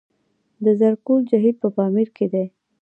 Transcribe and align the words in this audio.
د 0.63 0.65
زرکول 0.79 1.21
جهیل 1.29 1.55
په 1.61 1.69
پامیر 1.75 2.07
کې 2.15 2.25
دی 2.33 2.45